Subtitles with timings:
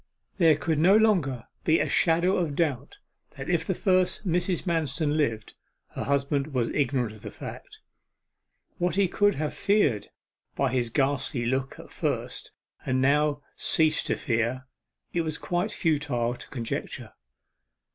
[0.39, 2.97] There could no longer be a shadow of doubt
[3.37, 4.63] that if the first Mrs.
[4.65, 5.53] Manston lived,
[5.89, 7.81] her husband was ignorant of the fact.
[8.79, 10.07] What he could have feared
[10.55, 12.51] by his ghastly look at first,
[12.83, 14.65] and now have ceased to fear,
[15.13, 17.13] it was quite futile to conjecture.